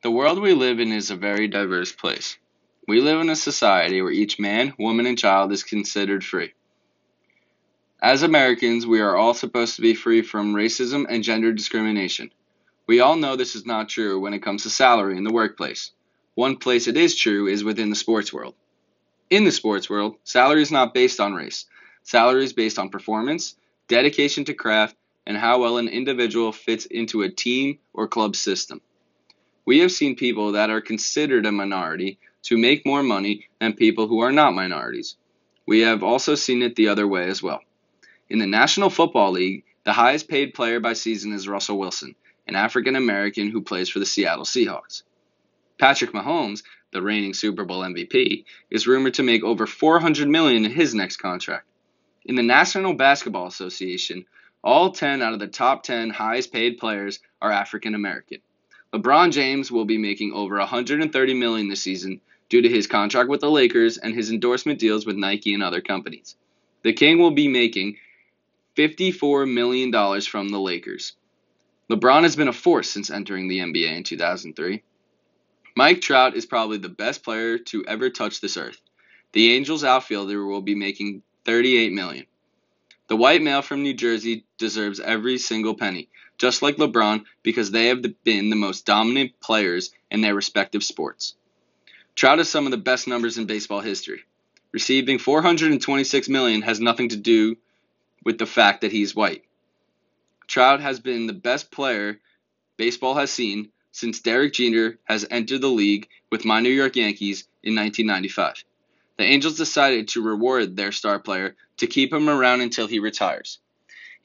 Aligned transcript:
The 0.00 0.12
world 0.12 0.38
we 0.38 0.54
live 0.54 0.78
in 0.78 0.92
is 0.92 1.10
a 1.10 1.16
very 1.16 1.48
diverse 1.48 1.90
place. 1.90 2.38
We 2.86 3.00
live 3.00 3.20
in 3.20 3.30
a 3.30 3.34
society 3.34 4.00
where 4.00 4.12
each 4.12 4.38
man, 4.38 4.72
woman, 4.78 5.06
and 5.06 5.18
child 5.18 5.50
is 5.50 5.64
considered 5.64 6.24
free. 6.24 6.52
As 8.00 8.22
Americans, 8.22 8.86
we 8.86 9.00
are 9.00 9.16
all 9.16 9.34
supposed 9.34 9.74
to 9.74 9.82
be 9.82 9.94
free 9.94 10.22
from 10.22 10.54
racism 10.54 11.04
and 11.08 11.24
gender 11.24 11.52
discrimination. 11.52 12.30
We 12.86 13.00
all 13.00 13.16
know 13.16 13.34
this 13.34 13.56
is 13.56 13.66
not 13.66 13.88
true 13.88 14.20
when 14.20 14.34
it 14.34 14.42
comes 14.42 14.62
to 14.62 14.70
salary 14.70 15.16
in 15.16 15.24
the 15.24 15.32
workplace. 15.32 15.90
One 16.36 16.58
place 16.58 16.86
it 16.86 16.96
is 16.96 17.16
true 17.16 17.48
is 17.48 17.64
within 17.64 17.90
the 17.90 17.96
sports 17.96 18.32
world. 18.32 18.54
In 19.30 19.42
the 19.42 19.50
sports 19.50 19.90
world, 19.90 20.14
salary 20.22 20.62
is 20.62 20.70
not 20.70 20.94
based 20.94 21.18
on 21.18 21.34
race. 21.34 21.64
Salary 22.04 22.44
is 22.44 22.52
based 22.52 22.78
on 22.78 22.90
performance, 22.90 23.56
dedication 23.88 24.44
to 24.44 24.54
craft, 24.54 24.94
and 25.26 25.36
how 25.36 25.60
well 25.60 25.76
an 25.76 25.88
individual 25.88 26.52
fits 26.52 26.86
into 26.86 27.22
a 27.22 27.30
team 27.30 27.80
or 27.92 28.06
club 28.06 28.36
system. 28.36 28.80
We 29.68 29.80
have 29.80 29.92
seen 29.92 30.16
people 30.16 30.52
that 30.52 30.70
are 30.70 30.80
considered 30.80 31.44
a 31.44 31.52
minority 31.52 32.18
to 32.44 32.56
make 32.56 32.86
more 32.86 33.02
money 33.02 33.50
than 33.60 33.74
people 33.74 34.08
who 34.08 34.20
are 34.20 34.32
not 34.32 34.54
minorities. 34.54 35.18
We 35.66 35.80
have 35.80 36.02
also 36.02 36.36
seen 36.36 36.62
it 36.62 36.74
the 36.74 36.88
other 36.88 37.06
way 37.06 37.28
as 37.28 37.42
well. 37.42 37.60
In 38.30 38.38
the 38.38 38.46
National 38.46 38.88
Football 38.88 39.32
League, 39.32 39.64
the 39.84 39.92
highest 39.92 40.26
paid 40.26 40.54
player 40.54 40.80
by 40.80 40.94
season 40.94 41.34
is 41.34 41.46
Russell 41.46 41.78
Wilson, 41.78 42.14
an 42.46 42.56
African 42.56 42.96
American 42.96 43.50
who 43.50 43.60
plays 43.60 43.90
for 43.90 43.98
the 43.98 44.06
Seattle 44.06 44.46
Seahawks. 44.46 45.02
Patrick 45.78 46.12
Mahomes, 46.12 46.62
the 46.94 47.02
reigning 47.02 47.34
Super 47.34 47.66
Bowl 47.66 47.82
MVP, 47.82 48.46
is 48.70 48.86
rumored 48.86 49.12
to 49.12 49.22
make 49.22 49.44
over 49.44 49.66
400 49.66 50.28
million 50.28 50.64
in 50.64 50.70
his 50.70 50.94
next 50.94 51.18
contract. 51.18 51.66
In 52.24 52.36
the 52.36 52.42
National 52.42 52.94
Basketball 52.94 53.48
Association, 53.48 54.24
all 54.64 54.92
10 54.92 55.20
out 55.20 55.34
of 55.34 55.40
the 55.40 55.46
top 55.46 55.82
10 55.82 56.08
highest 56.08 56.54
paid 56.54 56.78
players 56.78 57.20
are 57.42 57.52
African 57.52 57.94
American. 57.94 58.38
LeBron 58.94 59.32
James 59.32 59.70
will 59.70 59.84
be 59.84 59.98
making 59.98 60.32
over 60.32 60.56
130 60.56 61.34
million 61.34 61.68
this 61.68 61.82
season 61.82 62.20
due 62.48 62.62
to 62.62 62.68
his 62.68 62.86
contract 62.86 63.28
with 63.28 63.40
the 63.40 63.50
Lakers 63.50 63.98
and 63.98 64.14
his 64.14 64.30
endorsement 64.30 64.78
deals 64.78 65.04
with 65.04 65.16
Nike 65.16 65.52
and 65.52 65.62
other 65.62 65.82
companies. 65.82 66.36
The 66.82 66.94
King 66.94 67.18
will 67.18 67.32
be 67.32 67.48
making 67.48 67.98
54 68.76 69.44
million 69.44 69.90
dollars 69.90 70.26
from 70.26 70.48
the 70.48 70.60
Lakers. 70.60 71.14
LeBron 71.90 72.22
has 72.22 72.36
been 72.36 72.48
a 72.48 72.52
force 72.52 72.88
since 72.88 73.10
entering 73.10 73.48
the 73.48 73.58
NBA 73.58 73.96
in 73.96 74.04
2003. 74.04 74.82
Mike 75.76 76.00
Trout 76.00 76.34
is 76.34 76.46
probably 76.46 76.78
the 76.78 76.88
best 76.88 77.22
player 77.22 77.58
to 77.58 77.84
ever 77.86 78.08
touch 78.08 78.40
this 78.40 78.56
earth. 78.56 78.80
The 79.32 79.52
Angels 79.54 79.84
outfielder 79.84 80.46
will 80.46 80.62
be 80.62 80.74
making 80.74 81.22
38 81.44 81.92
million. 81.92 82.26
The 83.08 83.16
white 83.16 83.42
male 83.42 83.62
from 83.62 83.82
New 83.82 83.94
Jersey 83.94 84.44
deserves 84.58 85.00
every 85.00 85.38
single 85.38 85.74
penny 85.74 86.08
just 86.38 86.62
like 86.62 86.76
LeBron, 86.76 87.24
because 87.42 87.70
they 87.70 87.86
have 87.88 88.02
been 88.24 88.50
the 88.50 88.56
most 88.56 88.86
dominant 88.86 89.38
players 89.40 89.90
in 90.10 90.20
their 90.20 90.34
respective 90.34 90.82
sports. 90.82 91.34
Trout 92.14 92.38
has 92.38 92.48
some 92.48 92.64
of 92.64 92.70
the 92.70 92.78
best 92.78 93.06
numbers 93.06 93.38
in 93.38 93.46
baseball 93.46 93.80
history. 93.80 94.22
Receiving 94.72 95.18
426 95.18 96.28
million 96.28 96.62
has 96.62 96.80
nothing 96.80 97.10
to 97.10 97.16
do 97.16 97.56
with 98.24 98.38
the 98.38 98.46
fact 98.46 98.80
that 98.80 98.92
he's 98.92 99.14
white. 99.14 99.44
Trout 100.46 100.80
has 100.80 101.00
been 101.00 101.26
the 101.26 101.32
best 101.32 101.70
player 101.70 102.20
baseball 102.76 103.14
has 103.14 103.30
seen 103.30 103.70
since 103.92 104.20
Derek 104.20 104.52
Jeter 104.52 104.98
has 105.04 105.26
entered 105.30 105.60
the 105.60 105.68
league 105.68 106.08
with 106.30 106.44
my 106.44 106.60
New 106.60 106.70
York 106.70 106.96
Yankees 106.96 107.48
in 107.62 107.74
1995. 107.74 108.64
The 109.16 109.24
Angels 109.24 109.56
decided 109.56 110.08
to 110.08 110.22
reward 110.22 110.76
their 110.76 110.92
star 110.92 111.18
player 111.18 111.56
to 111.78 111.86
keep 111.86 112.12
him 112.12 112.28
around 112.28 112.60
until 112.60 112.86
he 112.86 113.00
retires. 113.00 113.58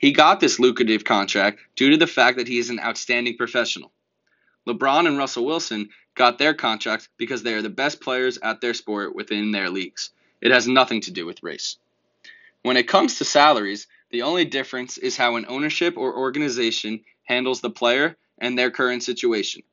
He 0.04 0.12
got 0.12 0.42
this 0.42 0.60
lucrative 0.60 1.06
contract 1.06 1.62
due 1.78 1.92
to 1.92 1.96
the 1.96 2.08
fact 2.08 2.38
that 2.38 2.50
he 2.50 2.58
is 2.58 2.70
an 2.70 2.82
outstanding 2.82 3.38
professional. 3.38 3.94
LeBron 4.68 5.08
and 5.08 5.18
Russell 5.18 5.46
Wilson 5.46 5.92
got 6.14 6.38
their 6.38 6.54
contracts 6.54 7.08
because 7.16 7.42
they 7.42 7.54
are 7.54 7.62
the 7.62 7.70
best 7.70 8.02
players 8.02 8.38
at 8.44 8.60
their 8.60 8.74
sport 8.74 9.16
within 9.16 9.52
their 9.52 9.70
leagues. 9.70 10.10
It 10.42 10.52
has 10.52 10.68
nothing 10.68 11.00
to 11.04 11.12
do 11.12 11.26
with 11.26 11.42
race. 11.42 11.78
When 12.64 12.76
it 12.76 12.90
comes 12.90 13.18
to 13.18 13.24
salaries, 13.24 13.88
the 14.10 14.24
only 14.24 14.44
difference 14.44 14.98
is 14.98 15.16
how 15.16 15.38
an 15.38 15.46
ownership 15.48 15.96
or 15.96 16.18
organization 16.18 17.06
handles 17.24 17.62
the 17.62 17.70
player 17.70 18.18
and 18.38 18.60
their 18.60 18.72
current 18.72 19.04
situation. 19.04 19.64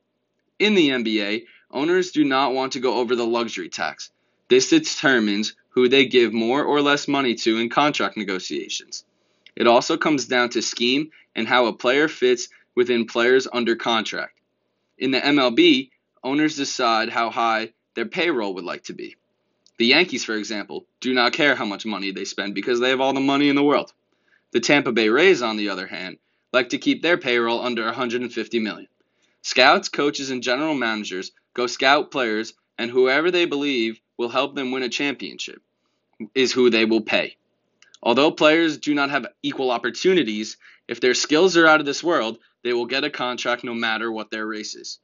In 0.59 0.75
the 0.75 0.91
NBA, 0.91 1.43
owners 1.71 2.11
do 2.11 2.23
not 2.23 2.53
want 2.53 2.71
to 2.71 2.79
go 2.79 2.99
over 2.99 3.17
the 3.17 3.27
luxury 3.27 3.67
tax. 3.67 4.11
This 4.47 4.69
determines 4.69 5.55
who 5.71 5.89
they 5.89 6.05
give 6.05 6.31
more 6.31 6.63
or 6.63 6.81
less 6.81 7.09
money 7.09 7.35
to 7.35 7.57
in 7.57 7.67
contract 7.67 8.15
negotiations. 8.15 9.03
It 9.55 9.67
also 9.67 9.97
comes 9.97 10.25
down 10.25 10.49
to 10.49 10.61
scheme 10.61 11.11
and 11.35 11.47
how 11.47 11.65
a 11.65 11.73
player 11.73 12.07
fits 12.07 12.49
within 12.75 13.05
players 13.05 13.47
under 13.51 13.75
contract. 13.75 14.39
In 14.97 15.11
the 15.11 15.19
MLB, 15.19 15.89
owners 16.23 16.55
decide 16.55 17.09
how 17.09 17.29
high 17.29 17.73
their 17.95 18.05
payroll 18.05 18.53
would 18.55 18.63
like 18.63 18.83
to 18.85 18.93
be. 18.93 19.15
The 19.77 19.87
Yankees, 19.87 20.23
for 20.23 20.35
example, 20.35 20.85
do 20.99 21.13
not 21.13 21.33
care 21.33 21.55
how 21.55 21.65
much 21.65 21.85
money 21.85 22.11
they 22.11 22.25
spend 22.25 22.53
because 22.53 22.79
they 22.79 22.89
have 22.89 23.01
all 23.01 23.13
the 23.13 23.19
money 23.19 23.49
in 23.49 23.55
the 23.55 23.63
world. 23.63 23.91
The 24.51 24.59
Tampa 24.59 24.91
Bay 24.91 25.09
Rays, 25.09 25.41
on 25.41 25.57
the 25.57 25.69
other 25.69 25.87
hand, 25.87 26.17
like 26.53 26.69
to 26.69 26.77
keep 26.77 27.01
their 27.01 27.17
payroll 27.17 27.61
under 27.61 27.85
150 27.85 28.59
million. 28.59 28.87
Scouts, 29.41 29.89
coaches, 29.89 30.29
and 30.29 30.43
general 30.43 30.75
managers 30.75 31.31
go 31.53 31.67
scout 31.67 32.11
players, 32.11 32.53
and 32.77 32.91
whoever 32.91 33.31
they 33.31 33.45
believe 33.45 33.99
will 34.17 34.29
help 34.29 34.55
them 34.55 34.71
win 34.71 34.83
a 34.83 34.89
championship 34.89 35.61
is 36.35 36.51
who 36.51 36.69
they 36.69 36.85
will 36.85 37.01
pay. 37.01 37.37
Although 38.03 38.31
players 38.31 38.77
do 38.77 38.95
not 38.95 39.11
have 39.11 39.27
equal 39.43 39.71
opportunities, 39.71 40.57
if 40.87 40.99
their 40.99 41.13
skills 41.13 41.55
are 41.55 41.67
out 41.67 41.79
of 41.79 41.85
this 41.85 42.03
world, 42.03 42.39
they 42.63 42.73
will 42.73 42.85
get 42.85 43.03
a 43.03 43.09
contract 43.09 43.63
no 43.63 43.73
matter 43.73 44.11
what 44.11 44.31
their 44.31 44.45
race 44.45 44.75
is. 44.75 44.99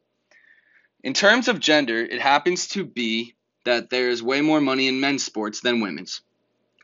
In 1.03 1.13
terms 1.13 1.47
of 1.47 1.59
gender, 1.59 1.99
it 1.99 2.19
happens 2.21 2.67
to 2.69 2.83
be 2.83 3.35
that 3.65 3.89
there 3.89 4.09
is 4.09 4.23
way 4.23 4.41
more 4.41 4.61
money 4.61 4.87
in 4.87 4.99
men's 4.99 5.23
sports 5.23 5.59
than 5.59 5.81
women's. 5.81 6.21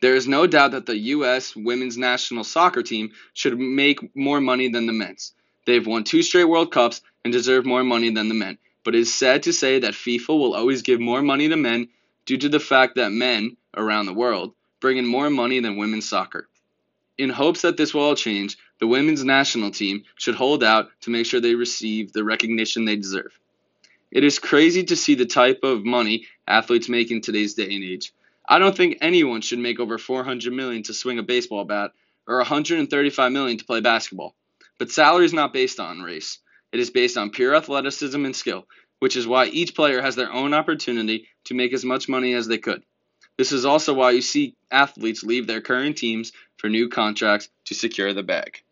There 0.01 0.15
is 0.15 0.27
no 0.27 0.47
doubt 0.47 0.71
that 0.71 0.85
the 0.85 0.97
U.S. 0.97 1.55
women's 1.55 1.97
national 1.97 2.43
soccer 2.43 2.83
team 2.83 3.13
should 3.33 3.57
make 3.57 4.15
more 4.15 4.41
money 4.41 4.67
than 4.67 4.85
the 4.85 4.93
men's. 4.93 5.33
They've 5.65 5.85
won 5.85 6.03
two 6.03 6.21
straight 6.21 6.43
World 6.43 6.71
Cups 6.71 7.01
and 7.23 7.31
deserve 7.31 7.65
more 7.65 7.83
money 7.83 8.09
than 8.09 8.27
the 8.27 8.35
men. 8.35 8.57
But 8.83 8.95
it 8.95 8.99
is 8.99 9.13
sad 9.13 9.43
to 9.43 9.53
say 9.53 9.79
that 9.79 9.93
FIFA 9.93 10.27
will 10.27 10.55
always 10.55 10.81
give 10.81 10.99
more 10.99 11.21
money 11.21 11.47
to 11.47 11.55
men 11.55 11.87
due 12.25 12.37
to 12.37 12.49
the 12.49 12.59
fact 12.59 12.95
that 12.95 13.13
men, 13.13 13.55
around 13.75 14.05
the 14.05 14.13
world, 14.13 14.53
bring 14.83 14.97
in 14.97 15.07
more 15.07 15.29
money 15.29 15.61
than 15.61 15.77
women's 15.77 16.09
soccer. 16.09 16.49
In 17.17 17.29
hopes 17.29 17.61
that 17.61 17.77
this 17.77 17.93
will 17.93 18.01
all 18.01 18.15
change, 18.15 18.57
the 18.81 18.85
women's 18.85 19.23
national 19.23 19.71
team 19.71 20.03
should 20.17 20.35
hold 20.35 20.61
out 20.61 20.89
to 21.01 21.09
make 21.09 21.25
sure 21.25 21.39
they 21.39 21.55
receive 21.55 22.11
the 22.11 22.25
recognition 22.25 22.83
they 22.83 22.97
deserve. 22.97 23.31
It 24.11 24.25
is 24.25 24.39
crazy 24.39 24.83
to 24.83 24.97
see 24.97 25.15
the 25.15 25.25
type 25.25 25.61
of 25.63 25.85
money 25.85 26.27
athletes 26.45 26.89
make 26.89 27.11
in 27.11 27.21
today's 27.21 27.53
day 27.53 27.73
and 27.73 27.81
age. 27.81 28.11
I 28.45 28.59
don't 28.59 28.75
think 28.75 28.97
anyone 28.99 29.39
should 29.39 29.59
make 29.59 29.79
over 29.79 29.97
400 29.97 30.51
million 30.51 30.83
to 30.83 30.93
swing 30.93 31.17
a 31.17 31.23
baseball 31.23 31.63
bat 31.63 31.91
or 32.27 32.39
135 32.39 33.31
million 33.31 33.57
to 33.57 33.65
play 33.65 33.79
basketball. 33.79 34.35
But 34.79 34.91
salary 34.91 35.23
is 35.23 35.31
not 35.31 35.53
based 35.53 35.79
on 35.79 36.01
race. 36.01 36.39
It 36.73 36.81
is 36.81 36.89
based 36.89 37.15
on 37.15 37.29
pure 37.29 37.55
athleticism 37.55 38.25
and 38.25 38.35
skill, 38.35 38.67
which 38.99 39.15
is 39.15 39.25
why 39.25 39.45
each 39.45 39.75
player 39.75 40.01
has 40.01 40.17
their 40.17 40.33
own 40.33 40.53
opportunity 40.53 41.29
to 41.45 41.53
make 41.53 41.71
as 41.71 41.85
much 41.85 42.09
money 42.09 42.33
as 42.33 42.47
they 42.47 42.57
could. 42.57 42.83
This 43.37 43.51
is 43.51 43.65
also 43.65 43.93
why 43.93 44.11
you 44.11 44.21
see 44.21 44.55
athletes 44.71 45.23
leave 45.23 45.47
their 45.47 45.61
current 45.61 45.97
teams 45.97 46.31
for 46.57 46.69
new 46.69 46.89
contracts 46.89 47.49
to 47.65 47.75
secure 47.75 48.13
the 48.13 48.23
bag. 48.23 48.63